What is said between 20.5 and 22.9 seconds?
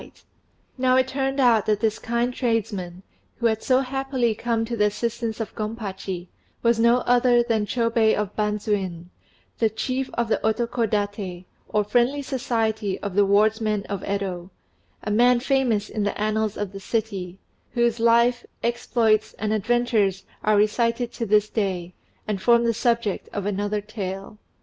recited to this day, and form the